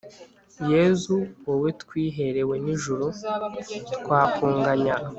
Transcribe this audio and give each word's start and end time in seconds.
yezu, 0.71 1.15
wowe 1.45 1.69
twiherewe 1.81 2.55
n'ijuru; 2.63 3.05
twakunganya 3.99 4.95